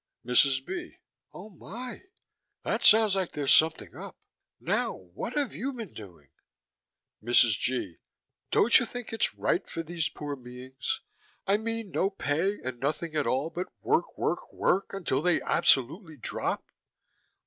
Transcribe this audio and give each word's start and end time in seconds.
MRS. 0.25 0.65
B.: 0.65 0.97
Oh, 1.31 1.51
my. 1.51 2.01
That 2.63 2.83
sounds 2.83 3.15
like 3.15 3.33
there's 3.33 3.53
something 3.53 3.95
up. 3.95 4.17
Now, 4.59 4.95
what 4.95 5.33
have 5.37 5.53
you 5.53 5.73
been 5.73 5.93
doing? 5.93 6.29
MRS. 7.23 7.51
G.: 7.59 7.99
Don't 8.49 8.79
you 8.79 8.87
think 8.87 9.13
it's 9.13 9.35
right, 9.35 9.69
for 9.69 9.83
these 9.83 10.09
poor 10.09 10.35
beings? 10.35 11.01
I 11.45 11.57
mean, 11.57 11.91
no 11.91 12.09
pay 12.09 12.59
and 12.63 12.79
nothing 12.79 13.13
at 13.13 13.27
all 13.27 13.51
but 13.51 13.71
work, 13.83 14.17
work, 14.17 14.51
work 14.51 14.91
until 14.91 15.21
they 15.21 15.39
absolutely 15.43 16.17
drop? 16.17 16.63